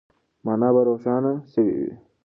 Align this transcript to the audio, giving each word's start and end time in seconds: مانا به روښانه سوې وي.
مانا 0.45 0.69
به 0.75 0.81
روښانه 0.87 1.33
سوې 1.51 1.73
وي. 1.79 1.93